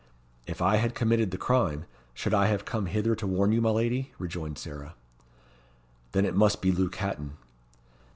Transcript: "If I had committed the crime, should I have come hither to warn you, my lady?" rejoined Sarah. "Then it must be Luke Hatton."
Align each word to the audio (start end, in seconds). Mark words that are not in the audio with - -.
"If 0.47 0.63
I 0.63 0.77
had 0.77 0.95
committed 0.95 1.29
the 1.29 1.37
crime, 1.37 1.85
should 2.15 2.33
I 2.33 2.47
have 2.47 2.65
come 2.65 2.87
hither 2.87 3.13
to 3.13 3.27
warn 3.27 3.51
you, 3.51 3.61
my 3.61 3.69
lady?" 3.69 4.13
rejoined 4.17 4.57
Sarah. 4.57 4.95
"Then 6.13 6.25
it 6.25 6.33
must 6.33 6.59
be 6.59 6.71
Luke 6.71 6.95
Hatton." 6.95 7.37